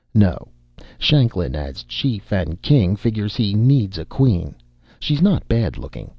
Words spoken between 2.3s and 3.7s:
and king, figures he